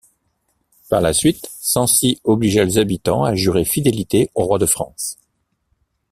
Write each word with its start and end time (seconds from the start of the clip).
Par 0.89 0.99
la 0.99 1.13
suite, 1.13 1.47
Sancy 1.59 2.19
obligea 2.23 2.63
les 2.63 2.79
habitants 2.79 3.23
à 3.23 3.35
jurer 3.35 3.65
fidélité 3.65 4.31
au 4.33 4.45
roi 4.45 4.57
de 4.57 4.65
France. 4.65 5.17